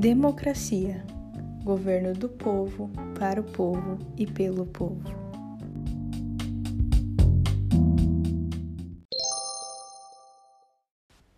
Democracia 0.00 1.04
governo 1.62 2.14
do 2.14 2.26
povo, 2.26 2.90
para 3.18 3.38
o 3.38 3.44
povo 3.44 3.98
e 4.16 4.26
pelo 4.26 4.64
povo. 4.64 5.04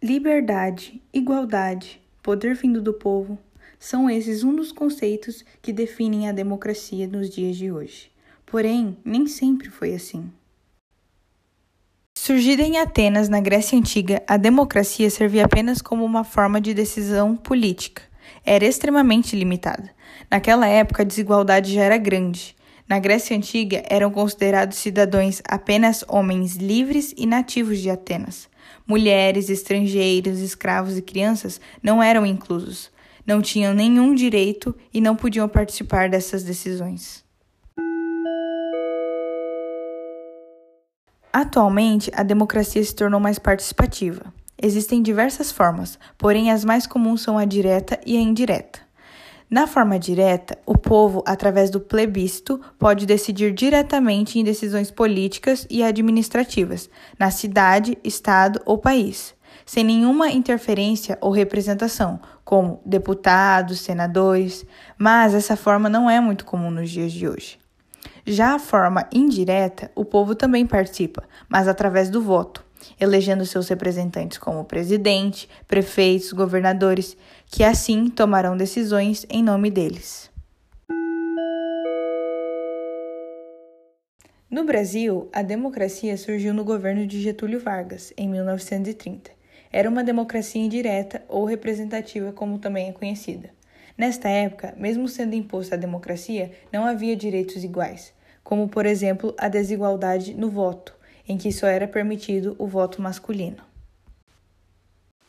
Liberdade, 0.01 1.03
igualdade, 1.13 2.01
poder 2.23 2.55
vindo 2.55 2.81
do 2.81 2.95
povo 2.95 3.37
são 3.81 4.09
esses 4.09 4.45
um 4.45 4.55
dos 4.55 4.71
conceitos 4.71 5.45
que 5.61 5.73
definem 5.73 6.29
a 6.29 6.33
democracia 6.33 7.09
nos 7.09 7.29
dias 7.29 7.57
de 7.57 7.73
hoje. 7.73 8.13
Porém, 8.47 8.97
nem 9.05 9.27
sempre 9.27 9.71
foi 9.71 9.93
assim. 9.93 10.31
Surgida 12.17 12.63
em 12.63 12.79
Atenas, 12.79 13.29
na 13.29 13.41
Grécia 13.41 13.77
Antiga, 13.77 14.23
a 14.25 14.37
democracia 14.37 15.11
servia 15.11 15.47
apenas 15.47 15.83
como 15.83 16.05
uma 16.05 16.23
forma 16.23 16.61
de 16.61 16.73
decisão 16.73 17.35
política. 17.35 18.12
Era 18.45 18.65
extremamente 18.65 19.37
limitada. 19.37 19.91
Naquela 20.31 20.67
época, 20.67 21.03
a 21.03 21.07
desigualdade 21.07 21.73
já 21.73 21.83
era 21.83 21.99
grande. 21.99 22.57
Na 22.89 22.99
Grécia 22.99 23.37
Antiga, 23.37 23.83
eram 23.89 24.11
considerados 24.11 24.79
cidadãos 24.79 25.41
apenas 25.49 26.05
homens 26.09 26.57
livres 26.57 27.15
e 27.17 27.27
nativos 27.27 27.79
de 27.79 27.89
Atenas. 27.89 28.49
Mulheres, 28.87 29.49
estrangeiros, 29.49 30.41
escravos 30.41 30.99
e 30.99 31.03
crianças 31.03 31.61
não 31.83 32.03
eram 32.03 32.27
inclusos. 32.27 32.91
Não 33.25 33.41
tinham 33.41 33.73
nenhum 33.73 34.15
direito 34.15 34.75
e 34.93 35.01
não 35.01 35.15
podiam 35.15 35.49
participar 35.49 36.09
dessas 36.09 36.43
decisões. 36.43 37.25
Atualmente, 41.33 42.11
a 42.15 42.23
democracia 42.23 42.85
se 42.85 42.95
tornou 42.95 43.19
mais 43.19 43.39
participativa. 43.39 44.33
Existem 44.65 45.03
diversas 45.03 45.51
formas, 45.51 45.99
porém 46.17 46.53
as 46.53 46.65
mais 46.65 46.87
comuns 46.87 47.21
são 47.21 47.37
a 47.37 47.45
direta 47.45 47.99
e 48.07 48.17
a 48.17 48.21
indireta. 48.21 48.79
Na 49.51 49.67
forma 49.67 49.99
direta, 49.99 50.57
o 50.65 50.79
povo, 50.79 51.21
através 51.27 51.69
do 51.69 51.81
plebiscito, 51.81 52.61
pode 52.79 53.05
decidir 53.05 53.53
diretamente 53.53 54.39
em 54.39 54.45
decisões 54.45 54.89
políticas 54.89 55.67
e 55.69 55.83
administrativas, 55.83 56.89
na 57.19 57.29
cidade, 57.33 57.99
estado 58.05 58.63
ou 58.65 58.79
país, 58.79 59.35
sem 59.67 59.83
nenhuma 59.83 60.31
interferência 60.31 61.19
ou 61.21 61.33
representação, 61.33 62.21
como 62.45 62.81
deputados, 62.87 63.81
senadores, 63.81 64.65
mas 64.97 65.35
essa 65.35 65.57
forma 65.57 65.89
não 65.89 66.09
é 66.09 66.21
muito 66.21 66.45
comum 66.45 66.71
nos 66.71 66.89
dias 66.89 67.11
de 67.11 67.27
hoje. 67.27 67.59
Já 68.25 68.55
a 68.55 68.61
forma 68.61 69.09
indireta, 69.13 69.91
o 69.97 70.05
povo 70.05 70.37
também 70.37 70.65
participa, 70.65 71.25
mas 71.49 71.67
através 71.67 72.09
do 72.09 72.23
voto 72.23 72.65
elegendo 73.01 73.45
seus 73.47 73.69
representantes 73.69 74.39
como 74.39 74.65
presidente, 74.65 75.49
prefeitos, 75.67 76.33
governadores, 76.33 77.17
que 77.47 77.63
assim 77.63 78.09
tomarão 78.09 78.57
decisões 78.57 79.27
em 79.29 79.43
nome 79.43 79.71
deles. 79.71 80.31
No 84.53 84.65
Brasil, 84.65 85.31
a 85.33 85.41
democracia 85.41 86.15
surgiu 86.19 86.53
no 86.53 86.63
governo 86.63 87.07
de 87.07 87.23
Getúlio 87.23 87.59
Vargas, 87.59 88.13
em 88.19 88.29
1930. 88.29 89.31
Era 89.73 89.89
uma 89.89 90.05
democracia 90.05 90.61
indireta 90.61 91.23
ou 91.27 91.47
representativa, 91.47 92.33
como 92.33 92.59
também 92.59 92.91
é 92.91 92.93
conhecida. 92.93 93.49
Nesta 93.97 94.29
época, 94.29 94.75
mesmo 94.77 95.09
sendo 95.09 95.35
imposta 95.35 95.75
a 95.75 95.79
democracia, 95.79 96.51
não 96.71 96.85
havia 96.85 97.17
direitos 97.17 97.65
iguais, 97.65 98.13
como, 98.45 98.69
por 98.69 98.85
exemplo, 98.85 99.35
a 99.39 99.49
desigualdade 99.49 100.35
no 100.35 100.51
voto, 100.51 100.95
em 101.29 101.37
que 101.37 101.53
só 101.53 101.67
era 101.67 101.87
permitido 101.87 102.55
o 102.59 102.67
voto 102.67 103.01
masculino. 103.01 103.63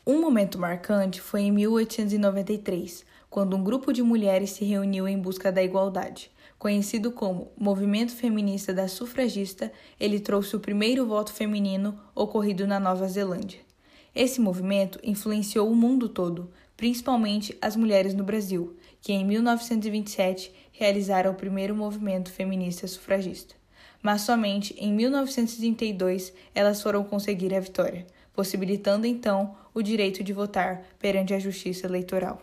Um 0.06 0.20
momento 0.20 0.58
marcante 0.58 1.20
foi 1.20 1.42
em 1.42 1.52
1893, 1.52 3.04
quando 3.30 3.56
um 3.56 3.64
grupo 3.64 3.92
de 3.92 4.02
mulheres 4.02 4.50
se 4.50 4.64
reuniu 4.64 5.08
em 5.08 5.18
busca 5.18 5.50
da 5.50 5.62
igualdade. 5.62 6.30
Conhecido 6.58 7.10
como 7.10 7.50
Movimento 7.58 8.12
Feminista 8.12 8.72
da 8.72 8.86
Sufragista, 8.86 9.72
ele 9.98 10.20
trouxe 10.20 10.54
o 10.56 10.60
primeiro 10.60 11.06
voto 11.06 11.32
feminino 11.32 11.98
ocorrido 12.14 12.66
na 12.66 12.78
Nova 12.78 13.08
Zelândia. 13.08 13.60
Esse 14.14 14.40
movimento 14.40 14.98
influenciou 15.02 15.70
o 15.70 15.74
mundo 15.74 16.08
todo, 16.08 16.50
principalmente 16.76 17.56
as 17.60 17.74
mulheres 17.74 18.14
no 18.14 18.24
Brasil, 18.24 18.76
que 19.00 19.12
em 19.12 19.24
1927 19.24 20.52
realizaram 20.72 21.32
o 21.32 21.34
primeiro 21.34 21.74
movimento 21.74 22.30
feminista 22.30 22.86
sufragista 22.86 23.63
mas 24.04 24.20
somente 24.20 24.76
em 24.78 24.92
1932 24.92 26.34
elas 26.54 26.82
foram 26.82 27.02
conseguir 27.02 27.54
a 27.54 27.60
vitória, 27.60 28.06
possibilitando 28.34 29.06
então 29.06 29.56
o 29.72 29.80
direito 29.80 30.22
de 30.22 30.30
votar 30.30 30.82
perante 30.98 31.32
a 31.32 31.38
justiça 31.38 31.86
eleitoral. 31.86 32.42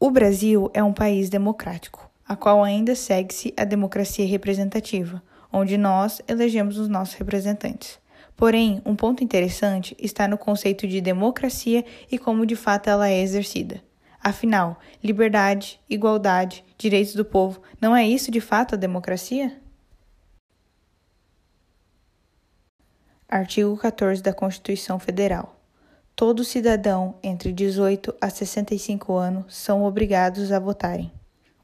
O 0.00 0.10
Brasil 0.10 0.70
é 0.72 0.82
um 0.82 0.92
país 0.92 1.28
democrático, 1.28 2.10
a 2.26 2.34
qual 2.34 2.64
ainda 2.64 2.94
segue-se 2.94 3.52
a 3.58 3.64
democracia 3.64 4.26
representativa, 4.26 5.22
onde 5.52 5.76
nós 5.76 6.22
elegemos 6.26 6.78
os 6.78 6.88
nossos 6.88 7.14
representantes. 7.14 7.98
Porém, 8.34 8.80
um 8.86 8.96
ponto 8.96 9.22
interessante 9.22 9.94
está 9.98 10.26
no 10.26 10.38
conceito 10.38 10.86
de 10.86 11.00
democracia 11.02 11.84
e 12.10 12.18
como 12.18 12.46
de 12.46 12.56
fato 12.56 12.88
ela 12.88 13.10
é 13.10 13.20
exercida. 13.20 13.82
Afinal, 14.20 14.78
liberdade, 15.02 15.80
igualdade, 15.88 16.64
direitos 16.76 17.14
do 17.14 17.24
povo, 17.24 17.62
não 17.80 17.94
é 17.94 18.06
isso 18.06 18.30
de 18.30 18.40
fato 18.40 18.74
a 18.74 18.78
democracia? 18.78 19.60
Artigo 23.28 23.76
14 23.76 24.22
da 24.22 24.32
Constituição 24.32 24.98
Federal. 24.98 25.54
Todo 26.16 26.42
cidadão 26.42 27.14
entre 27.22 27.52
18 27.52 28.14
a 28.20 28.28
65 28.28 29.14
anos 29.14 29.54
são 29.54 29.84
obrigados 29.84 30.50
a 30.50 30.58
votarem. 30.58 31.12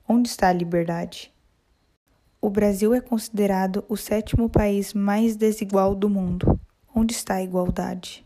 Onde 0.06 0.28
está 0.28 0.48
a 0.48 0.52
liberdade? 0.52 1.32
O 2.40 2.50
Brasil 2.50 2.92
é 2.92 3.00
considerado 3.00 3.84
o 3.88 3.96
sétimo 3.96 4.50
país 4.50 4.92
mais 4.92 5.34
desigual 5.34 5.94
do 5.94 6.10
mundo. 6.10 6.60
Onde 6.94 7.14
está 7.14 7.36
a 7.36 7.42
igualdade? 7.42 8.24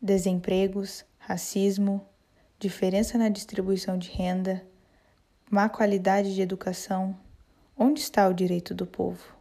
Desempregos, 0.00 1.04
racismo, 1.26 2.06
diferença 2.56 3.18
na 3.18 3.28
distribuição 3.28 3.98
de 3.98 4.10
renda, 4.10 4.64
má 5.50 5.68
qualidade 5.68 6.32
de 6.32 6.40
educação. 6.40 7.18
Onde 7.76 7.98
está 7.98 8.28
o 8.28 8.32
direito 8.32 8.72
do 8.72 8.86
povo? 8.86 9.35